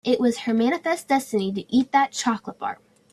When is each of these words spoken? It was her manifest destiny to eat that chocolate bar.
It 0.03 0.19
was 0.19 0.39
her 0.39 0.53
manifest 0.55 1.09
destiny 1.09 1.51
to 1.53 1.61
eat 1.71 1.91
that 1.91 2.11
chocolate 2.11 2.57
bar. 2.57 2.79